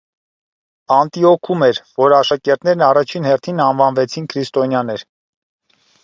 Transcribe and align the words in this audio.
Անտիոքում 0.93 1.65
էր, 1.65 1.79
որ 2.03 2.15
աշակերտներն 2.19 2.83
առաջին 2.87 3.27
հերթին 3.31 3.61
անվանվեցին 3.67 4.25
քրիստոնյաներ։ 4.33 5.05